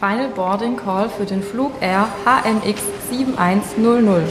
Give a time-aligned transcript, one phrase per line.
[0.00, 2.80] Final Boarding Call für den Flug Air HMX
[3.10, 4.22] 7100.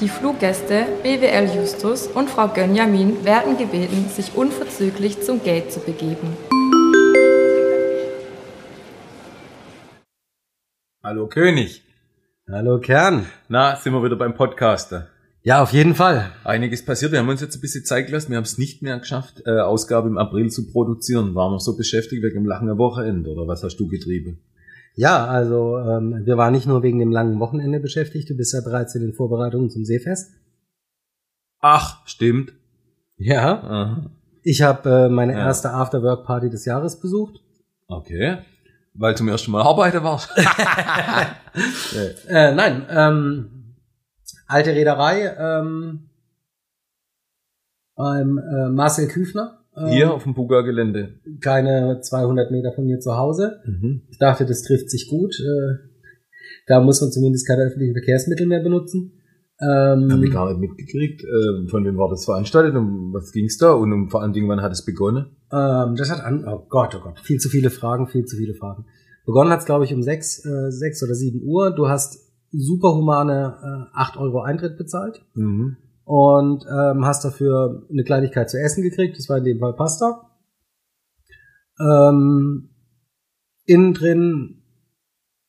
[0.00, 6.34] Die Fluggäste BWL Justus und Frau Gönjamin werden gebeten, sich unverzüglich zum Gate zu begeben.
[11.04, 11.82] Hallo König.
[12.50, 13.26] Hallo Kern.
[13.48, 15.08] Na, sind wir wieder beim Podcaster.
[15.44, 16.30] Ja, auf jeden Fall.
[16.44, 17.10] Einiges passiert.
[17.10, 18.30] Wir haben uns jetzt ein bisschen Zeit gelassen.
[18.30, 21.34] Wir haben es nicht mehr geschafft, äh, Ausgabe im April zu produzieren.
[21.34, 24.38] Waren wir so beschäftigt wegen dem langen Wochenende oder was hast du getrieben?
[24.94, 28.30] Ja, also ähm, wir waren nicht nur wegen dem langen Wochenende beschäftigt.
[28.30, 30.30] Du bist ja bereits in den Vorbereitungen zum Seefest.
[31.60, 32.52] Ach, stimmt.
[33.16, 33.62] Ja.
[33.62, 34.10] Aha.
[34.44, 35.46] Ich habe äh, meine Ja.
[35.46, 37.40] erste Afterwork-Party des Jahres besucht.
[37.88, 38.38] Okay.
[38.94, 40.28] Weil zum ersten Mal arbeiten warst.
[42.28, 43.61] Äh, nein, ähm,
[44.46, 46.08] alte Reederei ähm,
[47.96, 49.58] beim äh, Marcel Küfner.
[49.76, 51.20] Ähm, Hier auf dem Buga-Gelände.
[51.40, 53.60] Keine 200 Meter von mir zu Hause.
[53.64, 54.02] Mhm.
[54.10, 55.34] Ich dachte, das trifft sich gut.
[55.40, 55.88] Äh,
[56.66, 59.18] da muss man zumindest keine öffentlichen Verkehrsmittel mehr benutzen.
[59.60, 61.22] Ähm, Hab ich gar nicht mitgekriegt.
[61.22, 62.74] Äh, von wem war das veranstaltet?
[62.74, 63.72] Um was ging's da?
[63.72, 65.36] Und um, vor allen Dingen, wann hat es begonnen?
[65.52, 68.54] ähm, das hat an, oh Gott, oh Gott, viel zu viele Fragen, viel zu viele
[68.54, 68.86] Fragen.
[69.24, 71.74] Begonnen hat's, glaube ich, um sechs, äh, sechs oder sieben Uhr.
[71.74, 75.76] Du hast superhumane äh, 8 Euro Eintritt bezahlt Mhm.
[76.04, 79.16] und ähm, hast dafür eine Kleinigkeit zu essen gekriegt.
[79.18, 80.28] Das war in dem Fall Pasta.
[81.80, 82.68] Ähm,
[83.64, 84.58] innen drin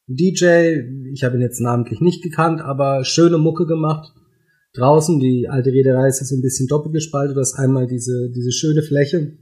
[0.08, 0.80] DJ,
[1.14, 4.14] ich habe ihn jetzt namentlich nicht gekannt, aber schöne Mucke gemacht.
[4.76, 7.36] Draußen, die alte Reederei ist jetzt so ein bisschen doppelt gespalten.
[7.36, 9.38] Du hast einmal diese, diese schöne Fläche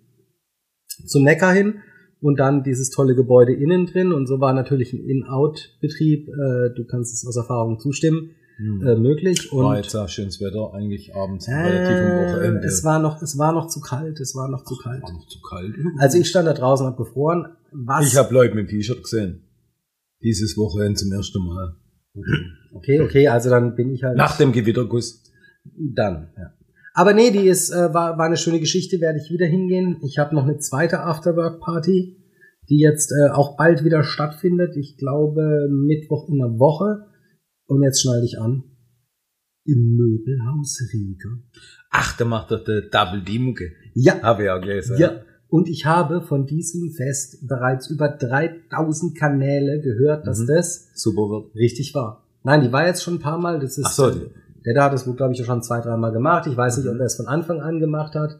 [1.07, 1.75] zum Neckar hin
[2.21, 4.13] und dann dieses tolle Gebäude innen drin.
[4.13, 8.85] Und so war natürlich ein In-Out-Betrieb, äh, du kannst es aus Erfahrung zustimmen, Mhm.
[8.87, 9.51] äh, möglich.
[9.51, 12.67] Und war jetzt auch schönes Wetter, eigentlich abends relativ am äh, Wochenende.
[12.67, 15.01] es war noch, es war noch zu kalt, es war noch zu kalt.
[15.01, 15.73] War noch zu kalt.
[15.97, 17.47] Also ich stand da draußen, hab gefroren.
[17.71, 18.05] Was?
[18.07, 19.41] Ich habe Leute mit dem T-Shirt gesehen.
[20.21, 21.75] Dieses Wochenende zum ersten Mal.
[22.73, 25.23] okay, okay, also dann bin ich halt Nach dem Gewitterguss.
[25.95, 26.27] dann.
[26.37, 26.53] Ja.
[26.93, 29.97] Aber nee, die ist äh, war, war eine schöne Geschichte, werde ich wieder hingehen.
[30.03, 32.17] Ich habe noch eine zweite Afterwork Party,
[32.69, 34.75] die jetzt äh, auch bald wieder stattfindet.
[34.77, 37.07] Ich glaube Mittwoch in der Woche.
[37.67, 38.63] Und jetzt schneide ich an.
[39.63, 41.29] Im Möbelhaus Riga.
[41.91, 43.71] Ach, da macht doch der Double D-Mucke.
[43.93, 44.97] Ja, Habe ich auch gelesen.
[44.97, 50.47] Ja, und ich habe von diesem Fest bereits über 3000 Kanäle gehört, dass Mhm.
[50.47, 51.55] das Super wird.
[51.55, 52.25] richtig war.
[52.43, 53.59] Nein, die war jetzt schon ein paar Mal.
[53.59, 54.29] Das ist, Ach so, äh,
[54.65, 56.47] der da hat das wohl, glaube ich, schon zwei, dreimal gemacht.
[56.47, 58.39] Ich weiß nicht, ob er es von Anfang an gemacht hat.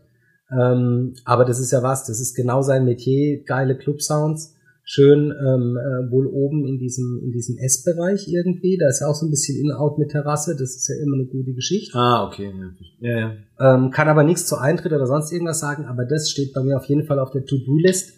[0.51, 4.55] Ähm, aber das ist ja was, das ist genau sein Metier, geile Club-Sounds.
[4.83, 8.77] Schön ähm, äh, wohl oben in diesem, in diesem Essbereich irgendwie.
[8.77, 10.53] Da ist ja auch so ein bisschen In-Out mit Terrasse.
[10.53, 11.97] Das ist ja immer eine gute Geschichte.
[11.97, 12.51] Ah, okay.
[12.99, 13.33] Ja, ja.
[13.59, 16.77] Ähm, kann aber nichts zu Eintritt oder sonst irgendwas sagen, aber das steht bei mir
[16.77, 18.13] auf jeden Fall auf der To-Do-List.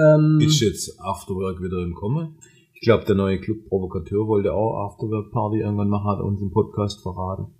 [0.00, 2.36] Ähm, Ist jetzt Afterwork wieder im Kommen?
[2.74, 7.00] Ich glaube, der neue Club Provokateur wollte auch Afterwork-Party irgendwann machen, hat uns im Podcast
[7.02, 7.52] verraten.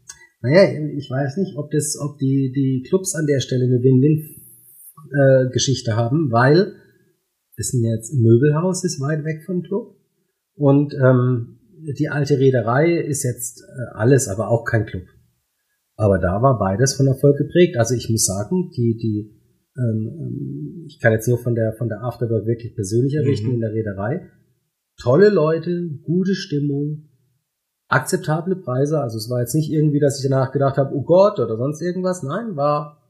[0.42, 0.62] naja,
[0.97, 6.30] ich weiß nicht, ob das, ob die, die Clubs an der Stelle eine Win-Win-Geschichte haben,
[6.32, 6.75] weil
[7.56, 9.94] das sind jetzt ein Möbelhaus, ist weit weg vom Club.
[10.56, 11.58] Und ähm,
[11.98, 15.04] die alte Reederei ist jetzt äh, alles, aber auch kein Club.
[15.96, 17.76] Aber da war beides von Erfolg geprägt.
[17.76, 19.31] Also ich muss sagen, die, die,
[19.78, 23.54] ähm, ähm, ich kann jetzt nur von der, von der Afterwork wirklich persönlich errichten Mhm.
[23.54, 24.20] in der Reederei.
[25.04, 27.10] Tolle Leute, gute Stimmung,
[27.88, 29.03] akzeptable Preise.
[29.03, 31.82] Also es war jetzt nicht irgendwie, dass ich danach gedacht habe, oh Gott oder sonst
[31.82, 32.22] irgendwas.
[32.22, 33.03] Nein, war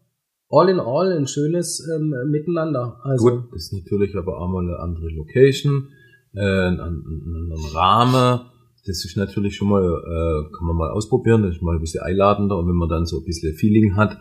[0.48, 2.98] all in all ein schönes ähm, Miteinander.
[3.04, 5.90] Also Gut, ist natürlich aber auch mal eine andere Location,
[6.34, 8.40] äh, ein, ein, Rahmen.
[8.86, 12.02] Das ist natürlich schon mal, äh, kann man mal ausprobieren, das ist mal ein bisschen
[12.02, 14.18] einladender und wenn man dann so ein bisschen Feeling hat,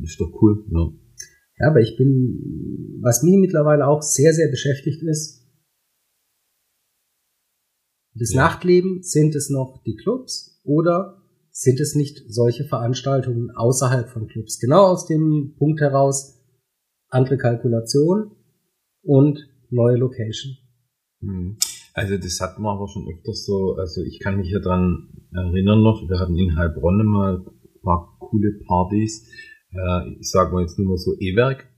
[0.00, 0.64] ist doch cool.
[0.70, 0.90] Ne?
[1.58, 5.43] Ja, aber ich bin, was mich mittlerweile auch sehr, sehr beschäftigt ist,
[8.14, 8.44] das Ja.
[8.44, 14.58] Nachtleben, sind es noch die Clubs oder sind es nicht solche Veranstaltungen außerhalb von Clubs?
[14.58, 16.40] Genau aus dem Punkt heraus,
[17.08, 18.32] andere Kalkulation
[19.02, 19.38] und
[19.70, 20.56] neue Location.
[21.20, 21.56] Hm.
[21.92, 25.80] Also das hatten wir aber schon öfters so, also ich kann mich ja dran erinnern
[25.82, 29.28] noch, wir hatten in Heilbronn mal ein paar coole Partys.
[29.70, 31.68] Äh, ich sage mal jetzt nur mal so E-Werk,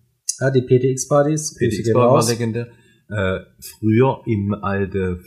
[0.41, 2.69] Ja, die PTX-Partys, Grüße PTX gehen war, legendär.
[3.09, 5.19] Äh, früher im alte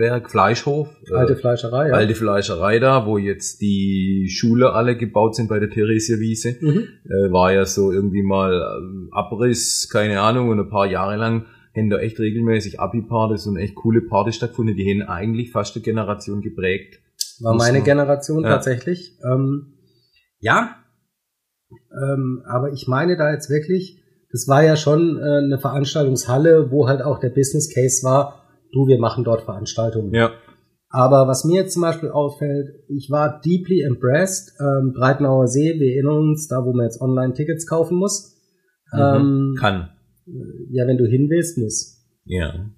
[0.00, 0.88] Fleischwerk, Fleischhof.
[1.10, 1.94] äh, alte Fleischerei, ja.
[1.94, 6.56] alte Fleischerei da, wo jetzt die Schule alle gebaut sind bei der Theresienwiese.
[6.60, 6.88] Mhm.
[7.04, 11.46] Äh, war ja so irgendwie mal ähm, Abriss, keine Ahnung, und ein paar Jahre lang
[11.76, 14.76] haben da echt regelmäßig Abi-Partys und echt coole Partys stattgefunden.
[14.76, 17.00] Die haben eigentlich fast eine Generation geprägt.
[17.40, 18.50] War meine Generation Ja.
[18.50, 19.18] tatsächlich.
[19.24, 19.74] Ähm,
[20.40, 20.76] ja,
[22.02, 24.02] ähm, aber ich meine da jetzt wirklich,
[24.32, 28.39] das war ja schon äh, eine Veranstaltungshalle, wo halt auch der Business Case war,
[28.72, 30.12] du, wir machen dort Veranstaltungen.
[30.14, 30.32] Ja.
[30.88, 34.52] Aber was mir jetzt zum Beispiel auffällt, ich war deeply impressed.
[34.60, 38.36] Ähm, Breitenauer See, wir erinnern uns, da wo man jetzt online Tickets kaufen muss.
[38.92, 39.54] Ähm, Mhm.
[39.56, 39.90] Kann.
[40.70, 42.04] ja, wenn du hin willst, muss.
[42.24, 42.70] Ja.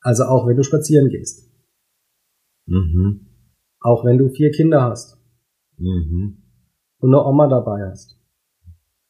[0.00, 1.50] Also auch wenn du spazieren gehst.
[2.66, 3.26] Mhm.
[3.80, 5.18] Auch wenn du vier Kinder hast
[5.76, 6.38] Mhm.
[7.00, 8.16] und eine Oma dabei hast.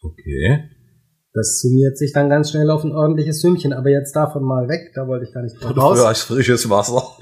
[0.02, 0.64] Okay.
[1.32, 3.72] Das summiert sich dann ganz schnell auf ein ordentliches Sümmchen.
[3.72, 6.04] Aber jetzt davon mal weg, da wollte ich gar nicht drauf raus.
[6.04, 6.94] Hast frisches Wasser.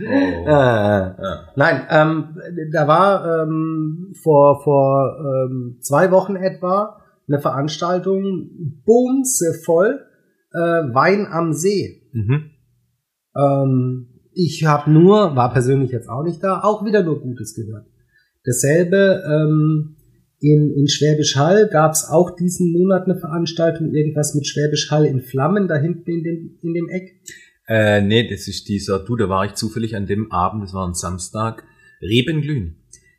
[0.00, 0.46] oh.
[0.46, 1.44] Äh, Ja.
[1.56, 2.40] Nein, ähm,
[2.72, 10.00] da war ähm, vor, vor ähm, zwei Wochen etwa eine Veranstaltung, bumse voll,
[10.52, 12.08] äh, Wein am See.
[12.12, 12.50] Mhm.
[13.36, 17.86] Ähm, ich habe nur, war persönlich jetzt auch nicht da, auch wieder nur Gutes gehört.
[18.44, 19.96] Dasselbe ähm,
[20.40, 25.04] in, in Schwäbisch Hall gab es auch diesen Monat eine Veranstaltung, irgendwas mit Schwäbisch Hall
[25.04, 27.20] in Flammen, da hinten in dem, in dem Eck.
[27.66, 30.86] Äh, nee, das ist dieser, du, da war ich zufällig an dem Abend, das war
[30.86, 31.64] ein Samstag,
[32.00, 32.76] Rebenglühen.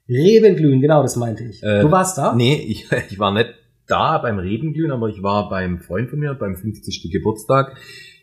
[0.07, 1.61] Rebenglühen, genau, das meinte ich.
[1.61, 2.33] Äh, du warst da?
[2.33, 3.53] Nee, ich, ich war nicht
[3.85, 7.09] da beim Rebenglühen, aber ich war beim Freund von mir beim 50.
[7.11, 7.75] Geburtstag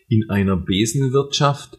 [0.08, 1.78] in einer Besenwirtschaft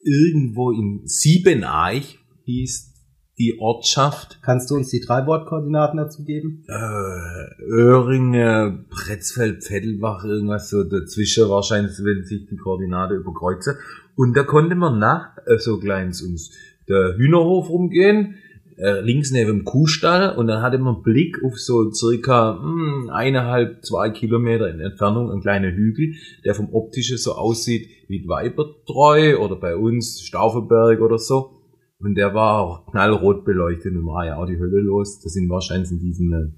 [0.00, 2.95] irgendwo in Siebeneich hieß
[3.38, 6.64] die Ortschaft Kannst du uns die drei Wortkoordinaten dazu geben?
[6.68, 13.74] äh, Öhringe, Pretzfeld, Vettelbach, irgendwas so dazwischen, wahrscheinlich, wenn sich die Koordinate überkreuzen.
[14.14, 16.50] Und da konnte man nach äh, so kleins uns
[16.88, 18.36] der Hühnerhof rumgehen,
[18.78, 23.84] äh, links neben dem Kuhstall, und dann hatte man Blick auf so circa hm, eineinhalb,
[23.84, 29.56] zwei Kilometer in Entfernung einen kleinen Hügel, der vom Optischen so aussieht wie Weibertreu oder
[29.56, 31.55] bei uns Stauffenberg oder so.
[31.98, 35.20] Und der war auch knallrot beleuchtet und war ja auch die Hölle los.
[35.22, 36.56] Das sind wahrscheinlich in diesen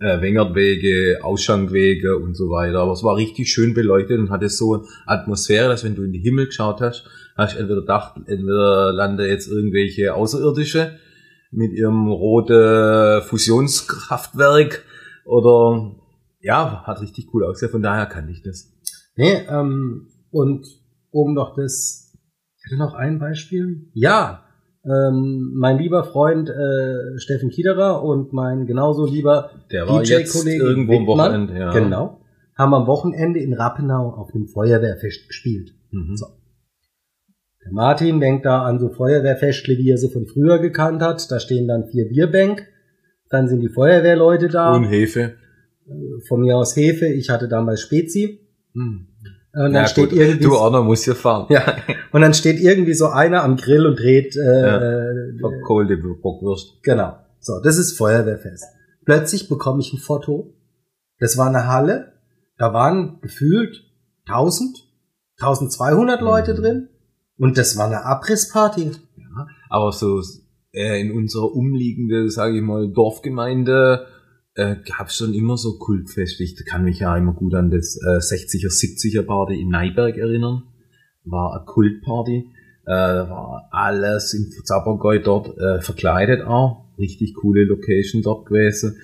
[0.00, 2.80] äh, Wengertwege, Ausschankwege und so weiter.
[2.80, 6.12] Aber es war richtig schön beleuchtet und hatte so eine Atmosphäre, dass wenn du in
[6.12, 7.06] den Himmel geschaut hast,
[7.36, 10.98] hast du entweder gedacht, entweder lande jetzt irgendwelche Außerirdische
[11.50, 14.84] mit ihrem roten Fusionskraftwerk
[15.24, 15.94] oder
[16.40, 17.72] ja, hat richtig cool ausgesehen.
[17.72, 18.72] Von daher kannte ich das.
[19.16, 20.66] Nee, ähm, und
[21.10, 22.03] um noch das,
[22.64, 23.86] ich hatte noch ein Beispiel.
[23.92, 24.44] Ja,
[24.84, 31.06] ähm, mein lieber Freund äh, Steffen Kiederer und mein genauso lieber DJ-Kollege irgendwo am Wittmann,
[31.06, 31.58] Wochenende.
[31.58, 31.72] Ja.
[31.72, 32.20] genau,
[32.54, 35.72] haben am Wochenende in Rappenau auf dem Feuerwehrfest gespielt.
[35.90, 36.16] Mhm.
[36.16, 36.26] So.
[37.64, 41.30] Der Martin denkt da an so Feuerwehrfestle, wie er sie von früher gekannt hat.
[41.30, 42.66] Da stehen dann vier Bierbänk,
[43.30, 45.36] dann sind die Feuerwehrleute da, Und Hefe.
[46.28, 48.40] von mir aus Hefe, ich hatte damals Spezi.
[48.74, 49.08] Hm.
[49.54, 50.18] Und dann Ja, steht gut.
[50.18, 51.46] irgendwie Du, Arno, musst ja fahren.
[51.48, 51.76] Ja,
[52.12, 54.78] und dann steht irgendwie so einer am Grill und dreht, äh, Ja.
[54.80, 56.82] äh, Verkohlte Bockwurst.
[56.82, 57.16] genau.
[57.40, 58.64] So, das ist Feuerwehrfest.
[59.04, 60.54] Plötzlich bekomme ich ein Foto.
[61.18, 62.14] Das war eine Halle.
[62.58, 63.76] Da waren gefühlt
[64.26, 64.76] 1000,
[65.40, 66.56] 1200 Leute Mhm.
[66.56, 66.88] drin.
[67.36, 68.92] Und das war eine Abrissparty.
[69.16, 70.20] Ja, aber so
[70.72, 74.06] äh, in unserer umliegende, sage ich mal, Dorfgemeinde
[74.54, 76.42] äh, gab es schon immer so Kultfeste.
[76.44, 80.62] Ich kann mich ja immer gut an das äh, 60er, 70er Party in Neiberg erinnern.
[81.24, 82.50] War eine Kultparty.
[82.86, 86.84] Äh, war alles im Zappergäu dort äh, verkleidet auch.
[86.98, 88.98] Richtig coole Location dort gewesen.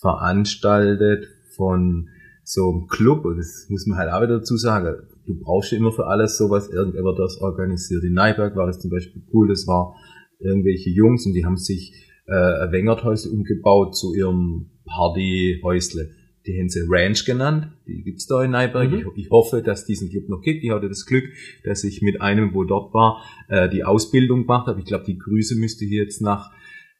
[0.00, 2.08] Veranstaltet von
[2.44, 4.94] so einem Club, und das muss man halt auch wieder dazu sagen,
[5.26, 8.04] du brauchst ja immer für alles sowas, irgendjemand das organisiert.
[8.04, 9.96] In Neiberg war das zum Beispiel cool, das war
[10.38, 11.94] irgendwelche Jungs und die haben sich
[12.26, 12.32] äh,
[12.72, 16.10] Wengerthäusle umgebaut zu ihrem Partyhäusle.
[16.46, 18.90] Die haben sie Ranch genannt, die gibt's da in Neiberg.
[18.90, 18.98] Mhm.
[19.16, 20.62] Ich, ich hoffe, dass diesen Club noch gibt.
[20.62, 21.24] Ich hatte das Glück,
[21.64, 24.78] dass ich mit einem, wo dort war, äh, die Ausbildung gemacht habe.
[24.80, 26.50] Ich glaube, die Grüße müsste hier jetzt nach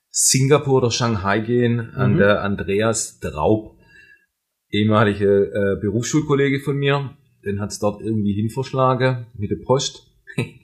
[0.09, 2.19] Singapur oder Shanghai gehen, an Mhm.
[2.19, 3.77] der Andreas Draub,
[4.71, 7.11] ehemalige äh, Berufsschulkollege von mir.
[7.45, 10.11] Den hat's dort irgendwie hinverschlagen mit der Post.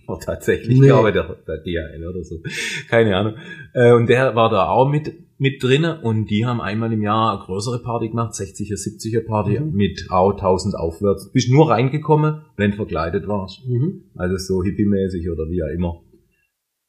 [0.07, 0.87] War tatsächlich, Nee.
[0.89, 2.41] glaube ich, der, der DHL oder so.
[2.89, 3.35] Keine Ahnung.
[3.75, 7.33] Äh, und der war da auch mit, mit drinnen und die haben einmal im Jahr
[7.37, 9.73] eine größere Party gemacht, 60er, 70er Party Mhm.
[9.75, 11.31] mit auch 1000 aufwärts.
[11.33, 13.61] Bist nur reingekommen, wenn verkleidet warst.
[13.67, 14.05] Mhm.
[14.17, 16.03] Also so hippie-mäßig oder wie auch immer.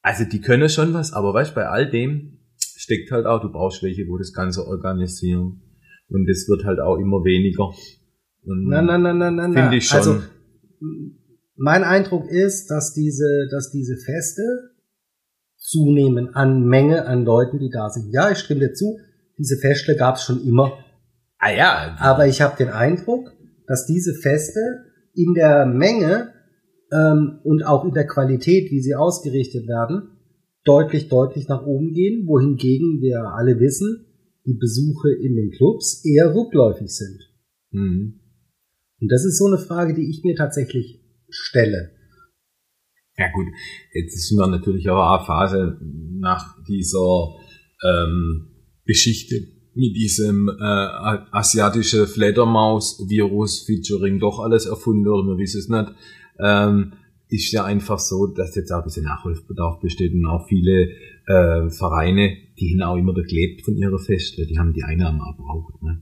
[0.01, 2.39] Also die können schon was, aber weißt bei all dem
[2.77, 5.61] steckt halt auch, du brauchst welche, wo das Ganze organisieren.
[6.09, 7.69] Und das wird halt auch immer weniger.
[8.43, 9.43] Und na, na, na, na, na.
[9.53, 9.97] Finde ich schon.
[9.99, 10.21] Also,
[11.55, 14.71] mein Eindruck ist, dass diese, dass diese Feste
[15.57, 18.11] zunehmen an Menge an Leuten, die da sind.
[18.11, 18.97] Ja, ich stimme dir zu,
[19.37, 20.73] diese Feste gab es schon immer.
[21.39, 23.31] ah ja, Aber ich habe den Eindruck,
[23.67, 24.59] dass diese Feste
[25.13, 26.33] in der Menge
[26.91, 30.17] ähm, und auch in der Qualität, wie sie ausgerichtet werden,
[30.63, 34.05] deutlich, deutlich nach oben gehen, wohingegen wir alle wissen,
[34.45, 37.19] die Besuche in den Clubs eher rückläufig sind.
[37.71, 38.19] Mhm.
[38.99, 41.00] Und das ist so eine Frage, die ich mir tatsächlich
[41.31, 41.91] stelle.
[43.17, 43.47] Ja gut,
[43.93, 45.77] jetzt sind wir natürlich auch eine Phase
[46.19, 47.35] nach dieser
[47.83, 48.47] ähm,
[48.85, 49.35] Geschichte
[49.73, 55.93] mit diesem äh, asiatische Fledermaus-Virus featuring doch alles erfunden oder wir wissen es nicht.
[56.39, 56.93] Ähm,
[57.29, 60.89] ist ja einfach so, dass jetzt auch ein bisschen Nachholbedarf besteht und auch viele
[61.27, 65.81] äh, Vereine, die haben auch immer geklebt von ihrer Feste, die haben die Einnahmen abbraucht.
[65.81, 66.01] Ne?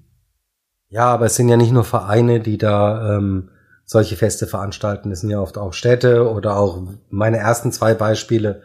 [0.89, 3.49] Ja, aber es sind ja nicht nur Vereine, die da ähm,
[3.89, 5.11] solche Feste veranstalten.
[5.11, 8.61] Es sind ja oft auch Städte oder auch meine ersten zwei Beispiele,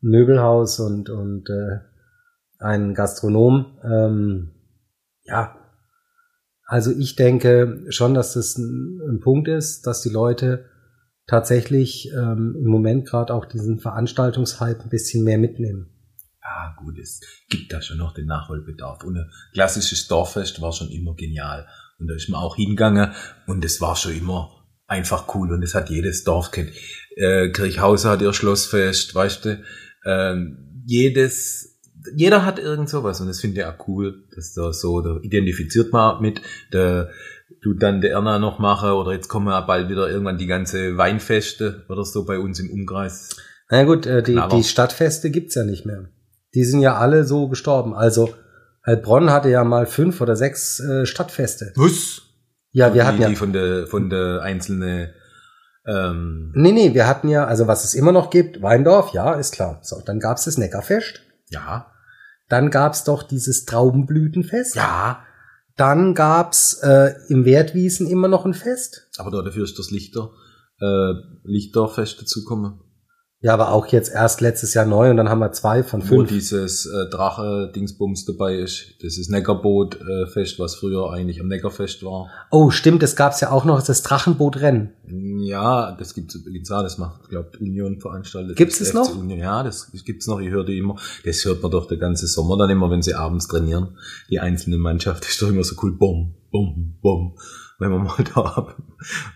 [0.00, 1.80] Möbelhaus und, und äh,
[2.58, 3.78] ein Gastronom.
[3.84, 4.52] Ähm,
[5.24, 5.58] ja,
[6.64, 10.64] also ich denke schon, dass das ein, ein Punkt ist, dass die Leute
[11.26, 15.90] tatsächlich ähm, im Moment gerade auch diesen Veranstaltungshype ein bisschen mehr mitnehmen.
[16.42, 19.04] Ja, gut, es gibt da schon noch den Nachholbedarf.
[19.04, 21.66] Und ein klassisches Dorffest war schon immer genial.
[21.98, 23.12] Und da ist man auch hingegangen
[23.46, 24.61] und es war schon immer
[24.92, 26.70] einfach cool und es hat jedes Dorf kennt.
[27.16, 29.62] Äh, Kirchhauser hat ihr Schlossfest, weißt du.
[30.04, 31.80] Ähm, jedes,
[32.14, 35.92] jeder hat irgend sowas und das finde ich auch cool, dass da so, da identifiziert
[35.92, 37.10] man mit, der
[37.62, 40.96] du dann der Erna noch mache oder jetzt kommen ja bald wieder irgendwann die ganze
[40.96, 43.36] Weinfeste oder so bei uns im Umkreis.
[43.70, 46.08] Na ja, gut, äh, die, die Stadtfeste gibt's ja nicht mehr.
[46.54, 47.94] Die sind ja alle so gestorben.
[47.94, 48.34] Also
[48.84, 51.72] Heilbronn hatte ja mal fünf oder sechs äh, Stadtfeste.
[51.76, 52.22] Was?
[52.72, 53.28] Ja, wir die, hatten ja.
[53.28, 55.14] Die von der, von der einzelne,
[55.86, 59.52] ähm, Nee, nee, wir hatten ja, also was es immer noch gibt, Weindorf, ja, ist
[59.52, 59.78] klar.
[59.82, 61.20] So, dann gab's das Neckarfest.
[61.50, 61.92] ja,
[62.48, 64.74] Dann gab's doch dieses Traubenblütenfest.
[64.76, 65.22] ja,
[65.76, 69.08] Dann gab's äh, im Wertwiesen immer noch ein Fest.
[69.18, 70.30] aber da dafür ist das Lichter,
[70.80, 71.12] äh,
[71.44, 72.80] Lichterfest dazukommen.
[73.42, 76.18] Ja, aber auch jetzt erst letztes Jahr neu und dann haben wir zwei von Wo
[76.18, 76.28] fünf.
[76.28, 78.94] dieses äh, Drache-Dingsbums dabei ist.
[79.02, 82.28] Das ist Neckarboot-Fest, was früher eigentlich am Neckarfest war.
[82.52, 84.90] Oh, stimmt, es gab's ja auch noch das Drachenbootrennen.
[85.40, 88.56] Ja, das gibt's übrigens auch, das macht, glaubt Union veranstaltet.
[88.56, 89.12] Gibt's das es noch?
[89.16, 89.40] Union.
[89.40, 90.94] Ja, das gibt's noch, ich höre die immer.
[91.24, 93.96] Das hört man doch der ganze Sommer dann immer, wenn sie abends trainieren.
[94.30, 95.92] Die einzelnen Mannschaften, das ist doch immer so cool.
[95.98, 97.34] Bum, bum, bum.
[97.82, 98.74] Wenn man mal da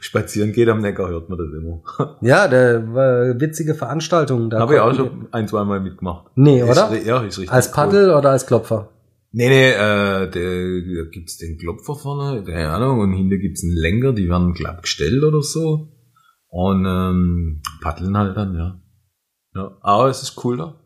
[0.00, 2.16] spazieren geht am Neckar, hört man das immer.
[2.22, 4.48] Ja, der war witzige Veranstaltung.
[4.48, 6.30] Da Habe ich auch schon ein, zwei Mal mitgemacht.
[6.36, 6.96] Nee, Ist oder?
[7.02, 7.52] Ja, ist richtig.
[7.52, 7.74] Als cool.
[7.74, 8.88] Paddel oder als Klopfer?
[9.32, 13.76] Nee, nee, äh, der, da gibt's den Klopfer vorne, keine Ahnung, und hinter gibt's einen
[13.76, 15.88] Lenker, die werden, glaub, gestellt oder so.
[16.48, 18.80] Und ähm, paddeln halt dann, ja.
[19.54, 20.80] Ja, aber es ist cool da.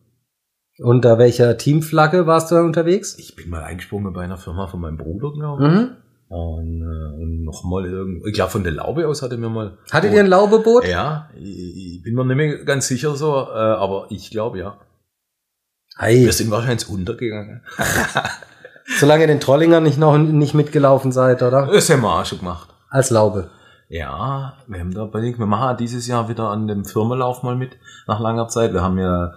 [0.81, 3.19] Unter welcher Teamflagge warst du dann unterwegs?
[3.19, 5.73] Ich bin mal eingesprungen bei einer Firma von meinem Bruder, glaube ich.
[5.73, 5.97] Mhm.
[6.30, 9.78] Und, äh, und noch mal irgend, ich glaube von der Laube aus hatte mir mal.
[9.90, 10.87] Hattet ihr ein Laubeboot?
[10.87, 14.78] Ja, ich, ich bin mir nicht mehr ganz sicher so, äh, aber ich glaube ja.
[15.99, 17.62] Hey, Wir sind wahrscheinlich untergegangen.
[18.99, 21.66] solange ihr den Trollinger nicht noch nicht mitgelaufen seid, oder?
[21.66, 22.68] Das haben wir auch schon gemacht.
[22.88, 23.50] Als Laube.
[23.88, 27.76] Ja, wir haben da überlegt, wir machen dieses Jahr wieder an dem Firmenlauf mal mit,
[28.06, 28.72] nach langer Zeit.
[28.72, 29.32] Wir haben ja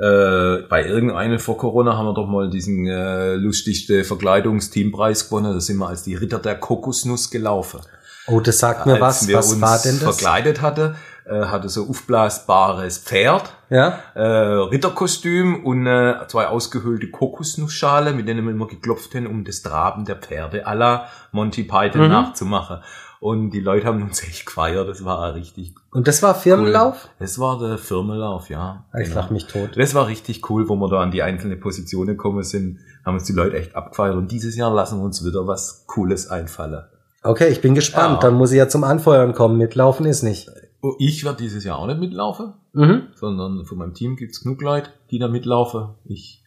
[0.00, 5.52] äh, bei irgendeinem vor Corona haben wir doch mal diesen äh, lustigste Verkleidungsteampreis gewonnen.
[5.54, 7.80] Da sind wir als die Ritter der Kokosnuss gelaufen.
[8.26, 9.28] Oh, das sagt mir als was.
[9.28, 10.02] wir Was uns war denn das?
[10.02, 13.98] verkleidet hatte, äh, hatte so aufblasbares Pferd, Ja?
[14.14, 19.62] äh, Ritterkostüm und äh, zwei ausgehöhlte Kokosnussschale, mit denen wir immer geklopft haben, um das
[19.62, 22.08] Traben der Pferde à la Monty Python Mhm.
[22.08, 22.78] nachzumachen.
[23.20, 27.04] Und die Leute haben uns echt gefeiert, das war richtig Und das war Firmenlauf?
[27.04, 27.10] Cool.
[27.18, 28.86] Das war der Firmenlauf, ja.
[28.98, 29.16] Ich Genau.
[29.20, 29.70] lach mich tot.
[29.76, 33.24] Das war richtig cool, wo wir da an die einzelnen Positionen gekommen sind, haben uns
[33.24, 34.14] die Leute echt abgefeiert.
[34.16, 36.84] Und dieses Jahr lassen wir uns wieder was Cooles einfallen.
[37.24, 38.22] Okay, ich bin gespannt.
[38.22, 38.28] Ja.
[38.28, 39.58] Dann muss ich ja zum Anfeuern kommen.
[39.58, 40.48] Mitlaufen ist nicht.
[40.80, 43.08] Oh, Ich werde dieses Jahr auch nicht mitlaufen, Mhm.
[43.16, 45.88] sondern von meinem Team gibt's genug Leute, die da mitlaufen.
[46.04, 46.44] Ich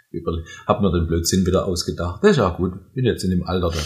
[0.68, 2.22] habe mir den Blödsinn wieder ausgedacht.
[2.24, 2.74] Das ist ja gut.
[2.94, 3.78] Bin jetzt in dem Alter, da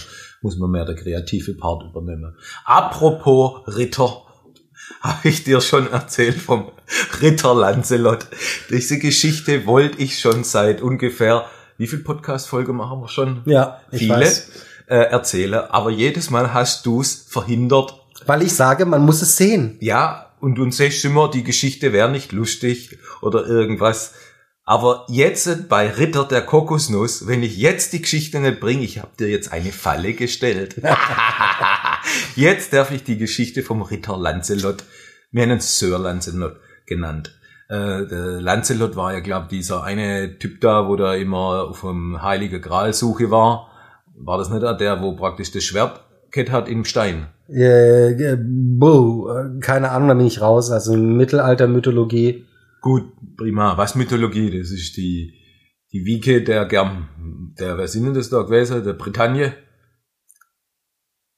[0.46, 2.36] muss man mehr der kreative Part übernehmen.
[2.66, 4.22] Apropos Ritter,
[5.02, 6.72] habe ich dir schon erzählt vom
[7.22, 8.28] Ritter Lancelot.
[8.70, 11.46] Diese Geschichte wollte ich schon seit ungefähr,
[11.80, 13.42] wie viel Podcast-Folge machen wir schon?
[13.46, 14.52] Ja, ich Viele weiß.
[14.86, 19.78] äh, erzähle, aber jedes Mal hast du's verhindert, Weil ich sage, man muss es sehen.
[19.82, 24.14] ja, und du sagst immer, die Geschichte wäre nicht lustig oder irgendwas.
[24.68, 29.12] Aber jetzt bei Ritter der Kokosnuss, wenn ich jetzt die Geschichte nicht bringe, ich habe
[29.20, 30.82] dir jetzt eine Falle gestellt.
[32.36, 34.84] jetzt darf ich die Geschichte vom Ritter Lancelot,
[35.32, 36.56] wir nennen es Sir Lancelot
[36.88, 37.36] genannt.
[37.70, 42.24] Äh, der Lancelot war ja, glaube dieser eine Typ da, wo da immer auf dem
[42.24, 43.70] Heilige Gral Suche war.
[44.18, 47.28] War das nicht der, der, wo praktisch das Schwert gehabt hat im Stein?
[47.50, 49.30] Äh, buh,
[49.60, 50.72] keine Ahnung, da bin ich raus.
[50.72, 52.46] Also Mittelalter-Mythologie.
[52.86, 53.76] Gut, prima.
[53.80, 54.56] Was Mythologie?
[54.60, 55.34] Das ist die,
[55.92, 57.08] die Wieke der Germ,
[57.60, 58.84] der, wer sind denn das da gewesen?
[58.84, 59.54] Der Bretagne?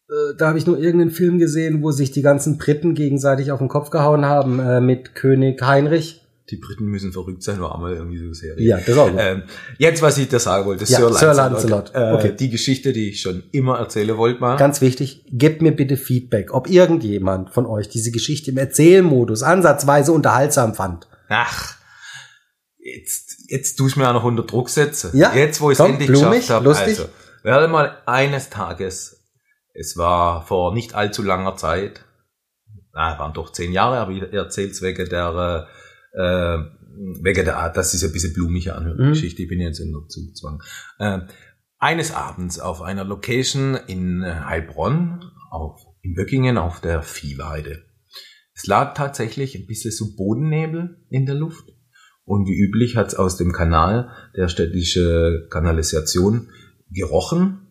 [0.09, 3.59] Äh, da habe ich nur irgendeinen Film gesehen, wo sich die ganzen Briten gegenseitig auf
[3.59, 6.21] den Kopf gehauen haben äh, mit König Heinrich.
[6.49, 8.67] Die Briten müssen verrückt sein, war einmal irgendwie so Serie.
[8.67, 9.09] Ja, das auch.
[9.17, 9.43] Ähm,
[9.77, 11.93] jetzt, was ich dir sagen wollte, Ja, Sir Sir Lancelot.
[11.93, 11.95] Lancelot.
[11.95, 12.35] Äh, Okay.
[12.37, 14.57] Die Geschichte, die ich schon immer erzählen wollte mal.
[14.57, 20.11] Ganz wichtig, gebt mir bitte Feedback, ob irgendjemand von euch diese Geschichte im Erzählmodus ansatzweise
[20.11, 21.07] unterhaltsam fand.
[21.29, 21.75] Ach,
[22.77, 25.15] jetzt, jetzt tue ich mir auch noch unter Druck setzen.
[25.17, 26.75] Ja, Jetzt, wo ich es endlich blumig, geschafft habe.
[26.75, 27.09] Also,
[27.43, 29.25] werde mal eines Tages,
[29.73, 32.03] es war vor nicht allzu langer Zeit,
[32.93, 35.67] na, waren doch zehn Jahre, aber ich erzähle es wegen der,
[36.13, 36.57] äh,
[37.21, 39.13] wegen der Art, dass es ein bisschen blumige die Mhm.
[39.13, 40.63] Ich bin jetzt in der Zugzwang.
[40.97, 41.19] Äh,
[41.77, 47.86] eines Abends auf einer Location in äh, Heilbronn, auf, in Böckingen auf der Viehweide.
[48.59, 51.65] Es lag tatsächlich ein bisschen so Bodennebel in der Luft.
[52.25, 56.49] Und wie üblich hat es aus dem Kanal der städtische Kanalisation
[56.91, 57.63] gerochen.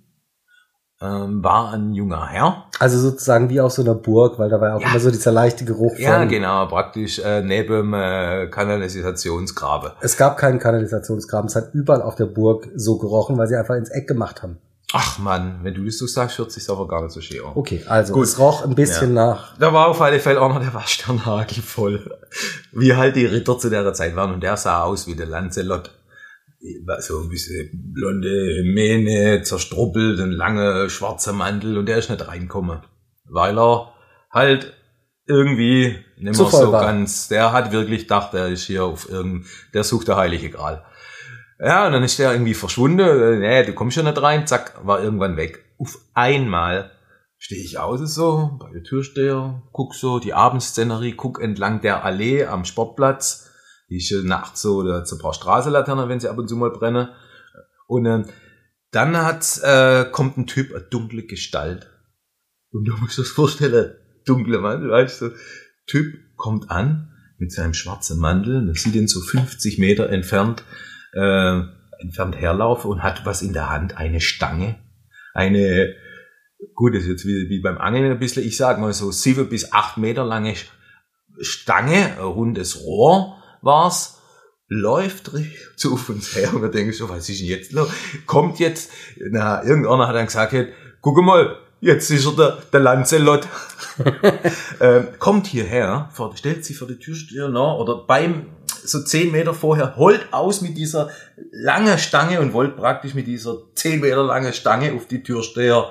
[0.98, 2.70] Ähm, war ein junger Herr.
[2.78, 4.90] Also sozusagen wie auf so einer Burg, weil da war ja auch Ja.
[4.92, 6.28] immer so dieser leichte Geruch Ja, von.
[6.28, 9.92] genau, praktisch äh, neben äh, Kanalisationsgrabe.
[10.00, 13.74] Es gab keinen Kanalisationsgraben, es hat überall auf der Burg so gerochen, weil sie einfach
[13.74, 14.58] ins Eck gemacht haben.
[14.98, 17.52] Ach man, wenn du das so sagst, hört sich aber gar nicht so schön an.
[17.54, 18.24] Okay, also Gut.
[18.24, 19.54] es roch ein bisschen nach.
[19.58, 22.18] Da war auf alle Fälle auch noch der Waschsternhagel voll.
[22.72, 24.32] Wie halt die Ritter zu der Zeit waren.
[24.32, 25.90] Und der sah aus wie der Lancelot.
[27.00, 31.76] So ein bisschen blonde Mähne, zerstruppelt, ein langer schwarzer Mantel.
[31.76, 32.80] Und der ist nicht reingekommen.
[33.26, 33.92] Weil er
[34.30, 34.72] halt
[35.26, 36.80] irgendwie nicht mehr so war.
[36.80, 40.86] ganz, der hat wirklich gedacht, der ist hier auf irgendein, der sucht der heilige Gral.
[41.58, 43.00] Ja, und dann ist der irgendwie verschwunden.
[43.00, 44.46] Äh, Nee, du kommst schon nicht rein.
[44.46, 45.64] Zack, war irgendwann weg.
[45.78, 46.90] Auf einmal
[47.38, 52.44] stehe ich außen so, bei der Türsteher, guck so die Abendszenerie, guck entlang der Allee
[52.44, 53.50] am Sportplatz.
[53.88, 56.56] Die ist ja nachts so, da hat's ein paar Straßenlaternen, wenn sie ab und zu
[56.56, 57.08] mal brennen.
[57.86, 58.24] Und ähm,
[58.90, 61.90] dann hat, äh, kommt ein Typ, eine dunkle Gestalt.
[62.72, 63.94] Und du musst dir das vorstellen,
[64.24, 65.30] dunkle Mantel, weißt du,
[65.86, 70.64] Typ kommt an mit seinem schwarzen Mantel, man sieht ihn so 50 Meter entfernt,
[71.16, 71.62] äh,
[71.98, 74.76] entfernt herlaufen und hat was in der Hand, eine Stange,
[75.34, 75.94] eine,
[76.74, 79.48] gut, das ist jetzt wie, wie beim Angeln ein bisschen, ich sag mal so sieben
[79.48, 80.54] bis acht Meter lange
[81.40, 84.20] Stange, rundes Rohr war's,
[84.68, 85.30] läuft
[85.76, 87.90] zu uns her und wir denken so, was ist denn jetzt los?
[88.26, 88.90] Kommt jetzt,
[89.30, 90.54] na, irgendeiner hat dann gesagt,
[91.00, 93.46] guck mal, jetzt ist er der, der Lancelot.
[94.80, 98.46] ähm, kommt hierher, stellt sich vor die Türsteher oder beim
[98.88, 101.10] so zehn Meter vorher, holt aus mit dieser
[101.52, 105.90] langen Stange und wollt praktisch mit dieser zehn Meter langen Stange auf die Türsteher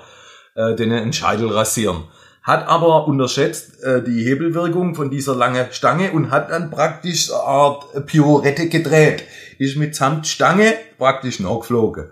[0.55, 2.03] äh, den Scheitel rasieren.
[2.43, 7.39] Hat aber unterschätzt äh, die Hebelwirkung von dieser langen Stange und hat dann praktisch eine
[7.39, 9.23] Art Pirouette gedreht.
[9.57, 12.09] Ist mit samt Stange praktisch nachgeflogen.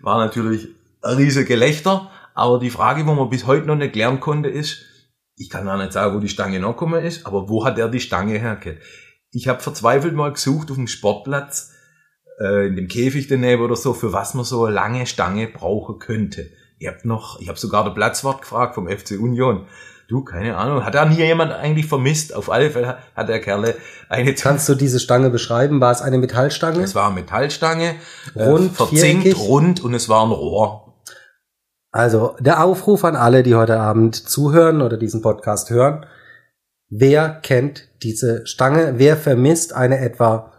[0.00, 0.68] War natürlich
[1.02, 4.78] ein riesiges Gelächter, aber die Frage, wo man bis heute noch nicht klären konnte, ist,
[5.36, 8.00] ich kann gar nicht sagen, wo die Stange nachgekommen ist, aber wo hat er die
[8.00, 8.80] Stange hergeholt?
[9.36, 11.72] Ich habe verzweifelt mal gesucht auf dem Sportplatz,
[12.40, 15.98] äh, in dem Käfig daneben oder so, für was man so eine lange Stange brauchen
[15.98, 16.46] könnte.
[16.78, 19.66] Ich habe noch, ich habe sogar den Platzwart gefragt vom FC Union.
[20.08, 22.34] Du, keine Ahnung, hat da nie jemand eigentlich vermisst?
[22.34, 23.74] Auf alle Fälle hat- hat der Kerle
[24.08, 25.80] eine Kannst du diese Stange beschreiben?
[25.82, 26.80] War es eine Metallstange?
[26.82, 27.96] Es war eine Metallstange,
[28.34, 29.36] Rund, äh, verzinkt, viereckig?
[29.36, 30.94] rund und es war ein Rohr.
[31.92, 36.06] Also der Aufruf an alle, die heute Abend zuhören oder diesen Podcast hören.
[36.88, 38.94] Wer kennt diese Stange?
[38.98, 40.52] Wer vermisst eine etwa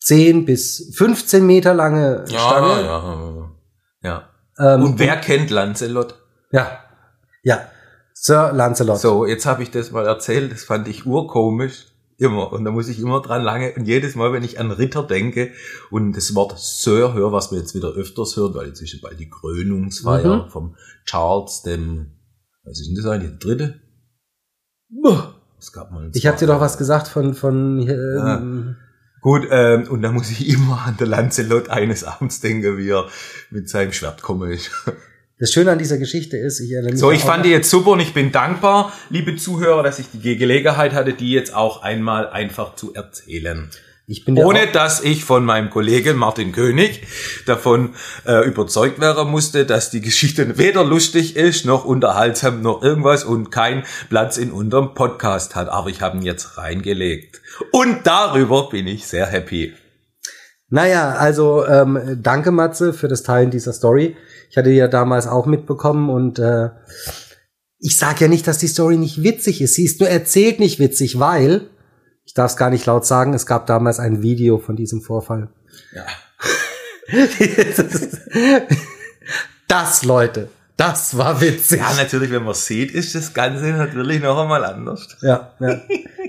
[0.00, 2.82] 10 bis 15 Meter lange Stange?
[2.82, 3.50] ja,
[4.02, 4.28] ja.
[4.58, 6.14] Ähm, Und wer kennt Lancelot?
[6.52, 6.78] Ja,
[7.42, 7.68] ja.
[8.14, 8.98] Sir Lancelot.
[8.98, 11.86] So, jetzt habe ich das mal erzählt, das fand ich urkomisch.
[12.18, 12.50] Immer.
[12.50, 13.74] Und da muss ich immer dran lange.
[13.74, 15.50] Und jedes Mal, wenn ich an Ritter denke
[15.90, 18.98] und das Wort Sir höre, was wir jetzt wieder öfters hören, weil jetzt ist ja
[19.02, 20.50] bald die Krönungsfeier Mhm.
[20.50, 22.12] vom Charles, dem,
[22.64, 23.80] was ist denn das eigentlich, der dritte?
[25.66, 28.76] Es gab mal Ich habe dir doch was gesagt von von ähm,
[29.20, 33.08] Gut, ähm, und da muss ich immer an der Lancelot eines Abends denken, wie er
[33.50, 34.70] mit seinem Schwert komme ist.
[35.38, 37.90] Das Schöne an dieser Geschichte ist, ich erinnere mich So, ich fand die jetzt super
[37.90, 42.30] und ich bin dankbar, liebe Zuhörer, dass ich die Gelegenheit hatte, die jetzt auch einmal
[42.30, 43.68] einfach zu erzählen.
[44.36, 47.02] Ohne dass ich von meinem Kollegen Martin König
[47.44, 53.24] davon äh, überzeugt werden musste, dass die Geschichte weder lustig ist, noch unterhaltsam, noch irgendwas
[53.24, 55.68] und keinen Platz in unserem Podcast hat.
[55.68, 57.42] Aber ich habe ihn jetzt reingelegt.
[57.72, 59.74] Und darüber bin ich sehr happy.
[60.68, 64.16] Naja, also ähm, danke Matze für das Teilen dieser Story.
[64.50, 66.70] Ich hatte die ja damals auch mitbekommen und äh,
[67.78, 69.74] ich sage ja nicht, dass die Story nicht witzig ist.
[69.74, 71.70] Sie ist nur erzählt nicht witzig, weil,
[72.26, 75.48] ich darf es gar nicht laut sagen, es gab damals ein Video von diesem Vorfall.
[75.94, 76.04] Ja.
[79.68, 81.78] das, Leute, das war witzig.
[81.78, 85.16] Ja, natürlich, wenn man sieht, ist das Ganze natürlich noch einmal anders.
[85.22, 85.80] Ja, ja.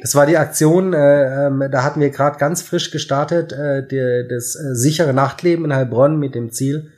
[0.02, 4.28] Das war die Aktion, äh, ähm, da hatten wir gerade ganz frisch gestartet, äh, die,
[4.30, 6.92] das äh, sichere Nachtleben in Heilbronn mit dem Ziel,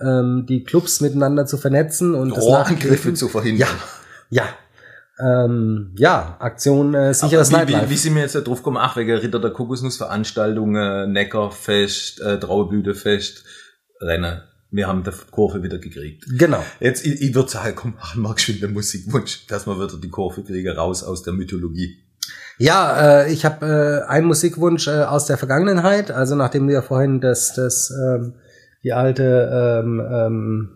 [0.00, 3.68] ähm, die Clubs miteinander zu vernetzen und Rohrangriffe zu verhindern.
[4.30, 4.48] Ja, ja.
[5.18, 7.86] Ähm, ja, Aktion äh, sicheres Aber wie, Nightlife.
[7.86, 8.78] wie, wie sind wir jetzt da drauf gekommen?
[8.80, 13.44] Ach, wegen Ritter der Kokosnuss-Veranstaltungen, Neckarfest, äh, Trauerblütefest,
[14.00, 14.42] Rennen.
[14.70, 16.24] Wir haben die Kurve wieder gekriegt.
[16.36, 16.64] Genau.
[16.80, 20.10] Jetzt, ich, ich würde sagen, komm, machen wir geschwind den Musikwunsch, dass wir wieder die
[20.10, 21.96] Kurve kriegen, raus aus der Mythologie.
[22.58, 26.10] Ja, äh, ich habe äh, einen Musikwunsch äh, aus der Vergangenheit.
[26.10, 28.34] Also nachdem wir vorhin das, das ähm,
[28.82, 30.68] die alte, ähm, ähm,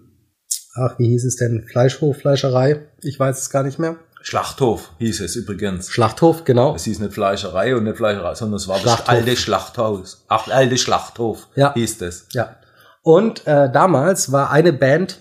[0.75, 3.97] ach wie hieß es denn, Fleischhof, Fleischerei, ich weiß es gar nicht mehr.
[4.23, 5.91] Schlachthof hieß es übrigens.
[5.91, 6.75] Schlachthof, genau.
[6.75, 9.07] Es hieß nicht Fleischerei und nicht Fleischerei, sondern es war Schlachthof.
[9.07, 10.25] das alte Schlachthaus.
[10.29, 11.73] Ach, alte Schlachthof Ja.
[11.75, 12.27] hieß das.
[12.33, 12.57] Ja.
[13.03, 15.21] Und äh, damals war eine Band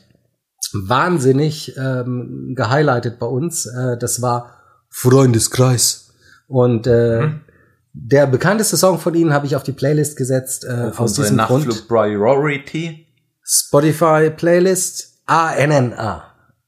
[0.73, 3.65] wahnsinnig ähm, gehighlightet bei uns.
[3.65, 4.53] Äh, das war
[4.89, 6.09] Freundeskreis.
[6.47, 7.41] Und äh, Mhm.
[7.93, 10.65] der bekannteste Song von ihnen habe ich auf die Playlist gesetzt.
[10.65, 11.65] Äh, Auf aus diesem Grund.
[11.67, 13.07] Nachtflug Priority.
[13.43, 16.23] Spotify Playlist ANNA.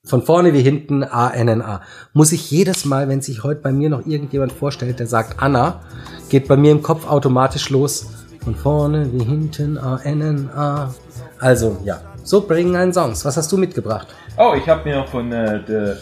[0.05, 1.81] Von vorne wie hinten ANNA.
[2.13, 5.81] Muss ich jedes Mal, wenn sich heute bei mir noch irgendjemand vorstellt, der sagt Anna,
[6.29, 8.07] geht bei mir im Kopf automatisch los.
[8.41, 10.93] Von vorne wie hinten ANNA.
[11.39, 11.99] Also, ja.
[12.23, 13.25] So bringen einen Songs.
[13.25, 14.07] Was hast du mitgebracht?
[14.37, 15.97] Oh, ich habe mir von äh, der,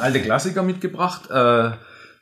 [0.00, 1.28] ein Klassiker mitgebracht.
[1.30, 1.72] Äh,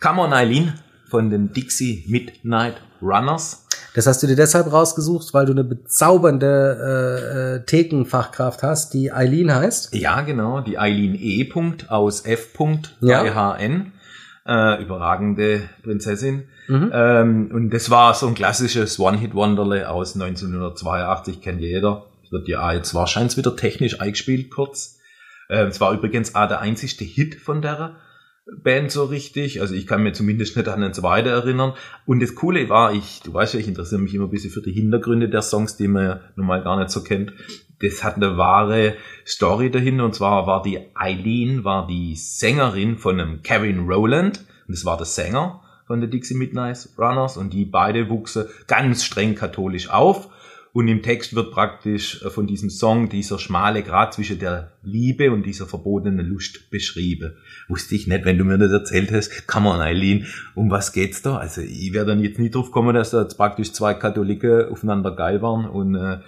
[0.01, 0.75] Come on Eileen
[1.09, 3.67] von den Dixie Midnight Runners.
[3.95, 6.47] Das hast du dir deshalb rausgesucht, weil du eine bezaubernde
[6.81, 9.95] äh, äh, Thekenfachkraft hast, die Eileen heißt.
[9.95, 11.45] Ja, genau, die Eileen E.
[11.45, 12.53] Punkt aus F.
[12.53, 13.25] Punkt Ja.
[13.25, 13.93] IHN.
[14.47, 16.45] Äh, überragende Prinzessin.
[16.69, 16.91] Mhm.
[16.93, 22.07] Ähm, und das war so ein klassisches One-Hit-Wonderle aus 1982, kennt jeder.
[22.31, 24.99] Wird ja jetzt wahrscheinlich wieder technisch eingespielt kurz.
[25.49, 27.97] Äh, Es war übrigens auch der einzigste Hit von der
[28.63, 29.61] Band so richtig.
[29.61, 31.75] Also ich kann mir zumindest nicht an den zweiten erinnern.
[32.07, 34.63] Und das Coole war, ich, du weißt ja, ich interessiere mich immer ein bisschen für
[34.63, 37.33] die Hintergründe der Songs, die man ja normal gar nicht so kennt.
[37.81, 38.95] Das hat eine wahre
[39.27, 40.05] Story dahinter.
[40.05, 44.45] Und zwar war die Eileen, war die Sängerin von einem Kevin Rowland.
[44.67, 47.37] Und das war der Sänger von der Dixie Midnight Runners.
[47.37, 50.29] Und die beide wuchsen ganz streng katholisch auf.
[50.73, 55.33] Und im Text wird praktisch äh, von diesem Song dieser schmale Grat zwischen der Liebe
[55.33, 57.37] und dieser verbotenen Lust beschrieben.
[57.69, 59.49] Wusste ich nicht, wenn du mir das erzählt hast.
[59.49, 61.39] Come on, Eileen, um was geht's da?
[61.39, 65.15] Also ich wäre dann jetzt nie drauf gekommen, dass da jetzt praktisch zwei Katholiken aufeinander
[65.15, 66.19] geil waren und äh,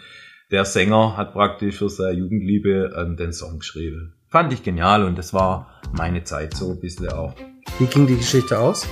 [0.50, 4.14] der Sänger hat praktisch für seine Jugendliebe ähm, den Song geschrieben.
[4.28, 7.34] Fand ich genial und das war meine Zeit so ein bisschen auch.
[7.78, 8.88] Wie ging die Geschichte aus?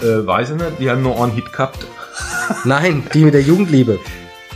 [0.00, 1.86] Äh, weiß ich nicht, die haben nur einen Hit gehabt.
[2.64, 3.98] Nein, die mit der Jugendliebe.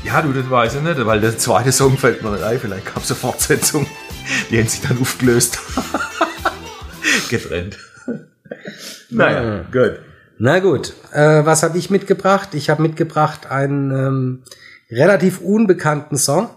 [0.07, 2.61] Ja, du, das weiß ich nicht, weil der zweite Song fällt mir nicht ein.
[2.61, 3.89] Vielleicht gab es eine Fortsetzung.
[4.51, 5.59] Die haben sich dann aufgelöst.
[7.29, 7.77] Getrennt.
[9.11, 9.99] naja, gut.
[10.39, 12.51] Na gut, äh, was habe ich mitgebracht?
[12.53, 14.45] Ich habe mitgebracht einen ähm,
[14.91, 16.51] relativ unbekannten Song,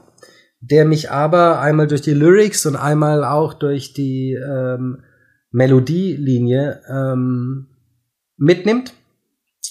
[0.59, 5.01] der mich aber einmal durch die Lyrics und einmal auch durch die ähm,
[5.49, 7.67] Melodielinie ähm,
[8.38, 8.93] mitnimmt.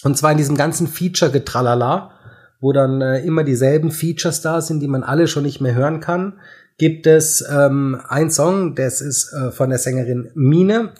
[0.02, 2.17] Und zwar in diesem ganzen Feature-Getralala,
[2.60, 6.00] wo dann äh, immer dieselben Features da sind, die man alle schon nicht mehr hören
[6.00, 6.34] kann,
[6.78, 10.92] gibt es ähm, ein Song, das ist äh, von der Sängerin Mine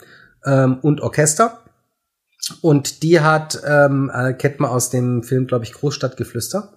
[0.45, 1.59] ähm, und Orchester.
[2.61, 6.73] Und die hat, ähm, äh, kennt man aus dem Film, glaube ich, Großstadtgeflüster.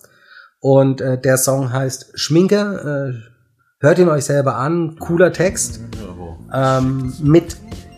[0.61, 3.15] Und äh, der Song heißt Schminke.
[3.15, 4.97] Äh, hört ihn euch selber an.
[4.99, 5.81] Cooler Text.
[6.53, 7.57] Ähm, mit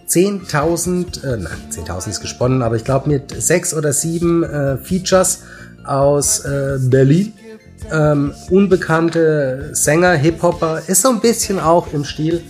[0.09, 5.43] 10.000, äh, nein, 10.000 ist gesponnen, aber ich glaube mit sechs oder sieben äh, Features
[5.87, 7.33] aus äh, Berlin.
[7.93, 12.43] Ähm, unbekannte Sänger, Hip-Hopper, ist so ein bisschen auch im Stil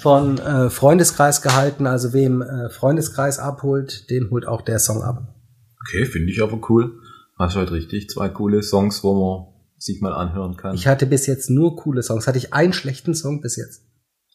[0.00, 1.86] von äh, Freundeskreis gehalten.
[1.86, 5.34] Also wem äh, Freundeskreis abholt, den holt auch der Song ab.
[5.80, 6.98] Okay, finde ich aber cool.
[7.38, 10.74] Hast heute richtig zwei coole Songs, wo man sich mal anhören kann.
[10.74, 12.26] Ich hatte bis jetzt nur coole Songs.
[12.26, 13.82] Hatte ich einen schlechten Song bis jetzt?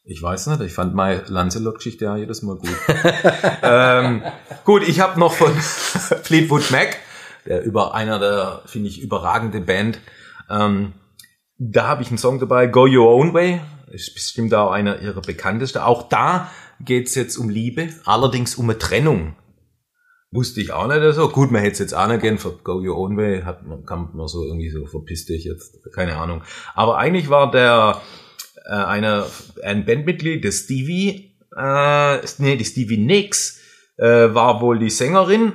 [0.03, 2.69] Ich weiß nicht, ich fand meine Lancelot-Geschichte ja jedes Mal gut.
[3.61, 4.23] ähm,
[4.65, 5.53] gut, ich habe noch von
[6.23, 6.97] Fleetwood Mac,
[7.45, 9.99] der über einer der, finde ich, überragende Band.
[10.49, 10.93] Ähm,
[11.57, 13.61] da habe ich einen Song dabei, Go Your Own Way.
[13.91, 15.79] Ist bestimmt auch einer ihrer bekanntesten.
[15.79, 16.49] Auch da
[16.79, 19.35] geht's jetzt um Liebe, allerdings um eine Trennung.
[20.31, 21.29] Wusste ich auch nicht so.
[21.29, 24.27] Gut, man hätte es jetzt gern für Go Your Own Way, hat man, kann man
[24.27, 26.43] so irgendwie so, verpiss dich jetzt, keine Ahnung.
[26.75, 27.99] Aber eigentlich war der,
[28.65, 29.25] äh, einer,
[29.63, 33.59] ein Bandmitglied, der Stevie, äh, nee, die Stevie Nicks,
[33.97, 35.53] äh, war wohl die Sängerin.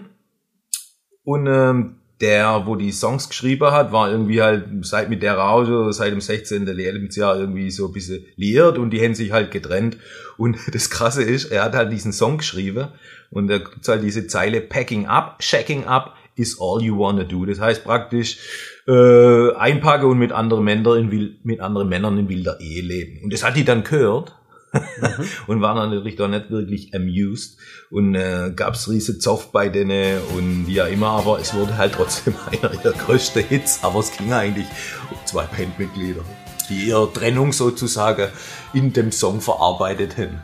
[1.25, 5.93] Und ähm, der, wo die Songs geschrieben hat, war irgendwie halt seit mit der Rauche,
[5.93, 6.65] seit dem 16.
[6.65, 9.99] Lebensjahr irgendwie so ein bisschen liiert und die haben sich halt getrennt.
[10.37, 12.89] Und das Krasse ist, er hat halt diesen Song geschrieben
[13.31, 17.45] und da gibt's halt diese Zeile Packing up, Checking up is all you wanna do.
[17.45, 18.39] Das heißt praktisch
[18.87, 23.23] äh, einpacken und mit anderen Männern in mit anderen Männern in wilder Ehe leben.
[23.25, 24.35] Und das hat die dann gehört
[24.75, 25.29] mhm.
[25.47, 27.59] und war natürlich doch nicht wirklich amused
[27.91, 31.95] und äh, gab's riese Zoff bei denen und wie ja immer, aber es wurde halt
[31.95, 34.67] trotzdem einer ihrer größten Hits, aber es ging eigentlich
[35.11, 36.23] um zwei Bandmitglieder,
[36.69, 38.29] die ihre Trennung sozusagen
[38.73, 40.41] in dem Song verarbeitet haben.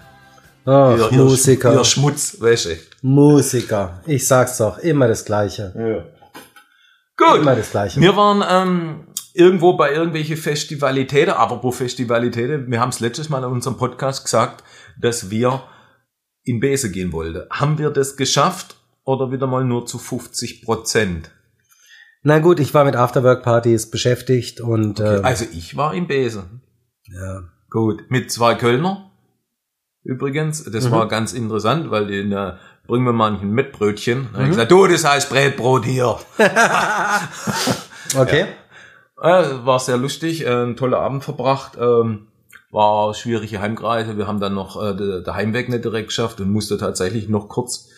[0.64, 1.74] Ach, ihr, Musiker.
[1.74, 2.78] Ihr Schmutzwäsche.
[3.02, 4.00] Musiker.
[4.06, 5.72] Ich sag's doch, immer das Gleiche.
[5.76, 6.20] Ja.
[7.16, 7.42] Gut.
[7.42, 8.00] Immer das Gleiche.
[8.00, 13.44] Wir waren ähm, irgendwo bei irgendwelche Festivalitäten, aber pro Festivalitäten, wir haben es letztes Mal
[13.44, 14.64] in unserem Podcast gesagt,
[15.00, 15.62] dass wir
[16.42, 17.48] in Bese gehen wollten.
[17.50, 21.30] Haben wir das geschafft oder wieder mal nur zu 50 Prozent?
[22.22, 25.00] Na gut, ich war mit Afterwork-Partys beschäftigt und...
[25.00, 26.44] Okay, äh, also ich war in Bese.
[27.04, 27.44] Ja.
[27.70, 29.10] Gut, mit zwei Kölner
[30.02, 30.64] übrigens.
[30.64, 30.92] Das mhm.
[30.92, 34.28] war ganz interessant, weil die, na, bringen wir manchen mit Brötchen.
[34.32, 34.46] Dann mhm.
[34.46, 36.04] ich gesagt, du, das heißt Brätbrot hier.
[38.16, 38.40] okay.
[38.40, 38.46] Ja.
[39.20, 41.76] War sehr lustig, äh, ein toller Abend verbracht.
[41.78, 42.26] Ähm,
[42.70, 44.16] war schwierige Heimreise.
[44.16, 47.88] Wir haben dann noch äh, der Heimweg nicht direkt geschafft und musste tatsächlich noch kurz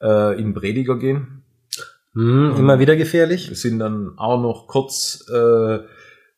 [0.00, 1.42] äh, in Prediger gehen.
[2.14, 3.48] Mhm, immer wieder gefährlich.
[3.48, 5.78] Wir sind dann auch noch kurz äh,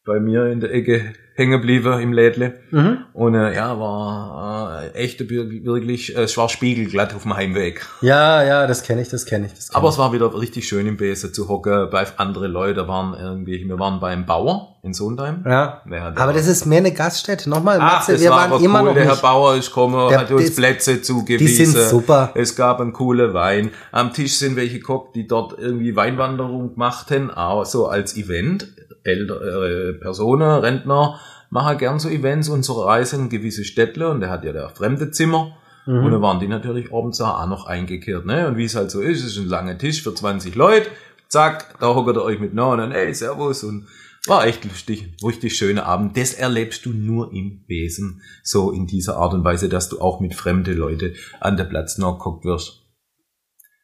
[0.04, 2.60] bei mir in der Ecke hängen geblieben im Lädle.
[2.70, 2.98] Mhm.
[3.12, 7.86] Und äh, ja, war äh, echt wirklich, äh, es war spiegelglatt auf dem Heimweg.
[8.00, 9.54] Ja, ja, das kenne ich, das kenne ich.
[9.54, 9.94] Das kenn Aber ich.
[9.94, 13.78] es war wieder richtig schön im Bese zu hocken, bei andere Leute waren irgendwie, wir
[13.78, 15.44] waren beim Bauer in Sondheim.
[15.46, 17.48] Ja, ja aber das ist mehr eine Gaststätte.
[17.48, 18.88] Nochmal, Ach, Matze, wir war waren immer cool.
[18.88, 21.46] noch Der Herr Bauer ist gekommen, der, hat uns Plätze zugewiesen.
[21.46, 22.32] Die sind super.
[22.34, 23.70] Es gab einen coolen Wein.
[23.92, 28.66] Am Tisch sind welche gekocht, die dort irgendwie Weinwanderung machten, auch so als Event
[29.04, 31.18] ältere Personen, Rentner,
[31.50, 35.10] machen gern so Events und so reisen gewisse Städtle und der hat ja da fremde
[35.10, 35.56] Zimmer.
[35.86, 36.04] Mhm.
[36.04, 38.46] Und da waren die natürlich abends auch noch eingekehrt, ne?
[38.46, 40.88] Und wie es halt so ist, ist ein langer Tisch für 20 Leute.
[41.28, 43.86] Zack, da hockert ihr euch mit nah und dann, ey, servus und
[44.26, 46.16] war echt lustig, richtig schöner Abend.
[46.16, 50.20] Das erlebst du nur im Wesen, so in dieser Art und Weise, dass du auch
[50.20, 52.82] mit fremde Leute an der Platz noch guckt wirst.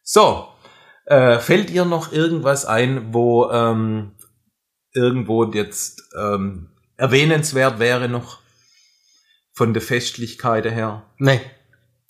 [0.03, 0.49] So,
[1.07, 4.13] äh, fällt dir noch irgendwas ein, wo ähm,
[4.93, 8.39] irgendwo jetzt ähm, erwähnenswert wäre noch
[9.53, 11.05] von der Festlichkeit her?
[11.19, 11.41] Nee.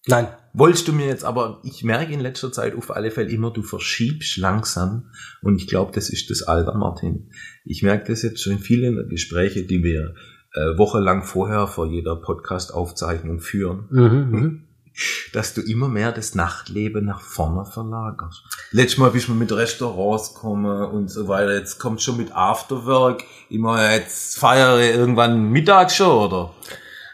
[0.09, 0.29] Nein.
[0.55, 3.63] Wolltest du mir jetzt aber, ich merke in letzter Zeit auf alle Fälle immer, du
[3.63, 5.11] verschiebst langsam
[5.43, 7.31] und ich glaube, das ist das Alter, Martin.
[7.65, 10.15] Ich merke das jetzt schon in vielen Gesprächen, die wir
[10.55, 13.87] äh, wochenlang vorher vor jeder Podcast-Aufzeichnung führen.
[13.91, 14.69] Mhm, mhm
[15.33, 18.43] dass du immer mehr das Nachtleben nach vorne verlagerst.
[18.73, 21.55] Letztes Mal bist du mit Restaurants gekommen und so weiter.
[21.55, 23.25] Jetzt kommt schon mit Afterwork.
[23.51, 26.55] Immer jetzt feiere irgendwann Mittag schon, oder?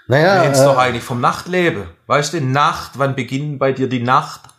[0.09, 0.51] Naja.
[0.51, 1.85] Du äh, doch eigentlich vom Nachtleben.
[2.07, 4.51] Weißt du, Nacht, wann beginnt bei dir die Nacht?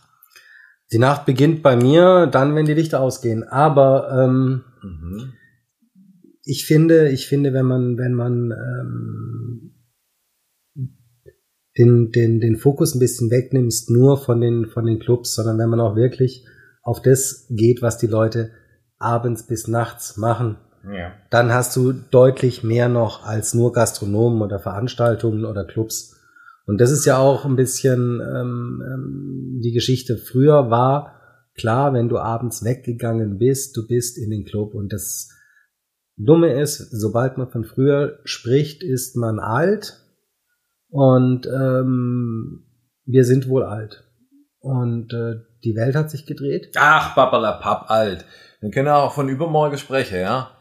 [0.91, 3.43] Die Nacht beginnt bei mir dann, wenn die Lichter ausgehen.
[3.43, 5.33] Aber ähm, mhm.
[6.43, 9.75] ich finde, ich finde, wenn man, wenn man ähm,
[11.77, 15.69] den, den, den Fokus ein bisschen wegnimmst, nur von den, von den Clubs, sondern wenn
[15.69, 16.45] man auch wirklich
[16.81, 18.51] auf das geht, was die Leute
[18.97, 20.57] abends bis nachts machen,
[20.91, 21.13] ja.
[21.29, 26.15] dann hast du deutlich mehr noch als nur Gastronomen oder Veranstaltungen oder Clubs.
[26.65, 30.17] Und das ist ja auch ein bisschen ähm, ähm, die Geschichte.
[30.17, 31.21] Früher war
[31.55, 34.73] klar, wenn du abends weggegangen bist, du bist in den Club.
[34.73, 35.29] Und das
[36.17, 40.01] Dumme ist, sobald man von früher spricht, ist man alt
[40.89, 42.65] und ähm,
[43.05, 44.03] wir sind wohl alt.
[44.59, 46.71] Und äh, die Welt hat sich gedreht.
[46.75, 48.25] Ach, papp, alt.
[48.61, 50.54] Wir können ja auch von übermorgen sprechen, ja.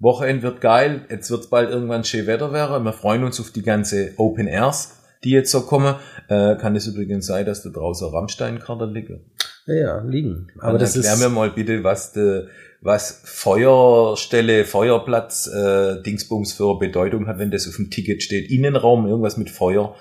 [0.00, 2.84] Wochenend wird geil, jetzt wird bald irgendwann schön Wetter werden.
[2.84, 5.96] Wir freuen uns auf die ganze Open Airs, die jetzt so kommen.
[6.28, 9.20] Äh, kann es übrigens sein, dass da draußen Rammsteinkarte liegen?
[9.66, 10.48] Ja, ja, liegen.
[10.58, 11.20] Aber Dann das erklär ist.
[11.20, 12.46] mir mal bitte, was de,
[12.80, 18.50] was Feuerstelle, Feuerplatz, äh, Dingsbums für Bedeutung hat, wenn das auf dem Ticket steht.
[18.50, 19.96] Innenraum, irgendwas mit Feuer.